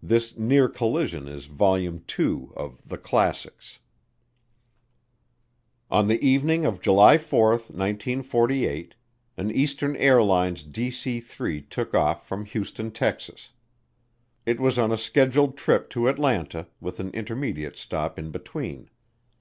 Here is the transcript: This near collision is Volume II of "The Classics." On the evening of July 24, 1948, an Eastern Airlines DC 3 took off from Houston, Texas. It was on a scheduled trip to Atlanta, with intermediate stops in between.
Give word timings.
This 0.00 0.38
near 0.38 0.68
collision 0.68 1.26
is 1.26 1.46
Volume 1.46 2.04
II 2.16 2.46
of 2.54 2.80
"The 2.86 2.96
Classics." 2.96 3.80
On 5.90 6.06
the 6.06 6.24
evening 6.24 6.64
of 6.64 6.80
July 6.80 7.16
24, 7.16 7.48
1948, 7.54 8.94
an 9.36 9.50
Eastern 9.50 9.96
Airlines 9.96 10.62
DC 10.62 11.20
3 11.24 11.60
took 11.62 11.92
off 11.92 12.24
from 12.24 12.44
Houston, 12.44 12.92
Texas. 12.92 13.50
It 14.46 14.60
was 14.60 14.78
on 14.78 14.92
a 14.92 14.96
scheduled 14.96 15.56
trip 15.56 15.90
to 15.90 16.06
Atlanta, 16.06 16.68
with 16.80 17.00
intermediate 17.00 17.76
stops 17.76 18.16
in 18.16 18.30
between. 18.30 18.90